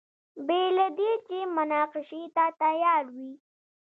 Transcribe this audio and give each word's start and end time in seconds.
بې 0.47 0.61
له 0.77 0.87
دې 0.97 1.11
چې 1.27 1.37
مناقشې 1.57 2.23
ته 2.35 2.45
تیار 2.61 3.03
وي. 3.15 3.31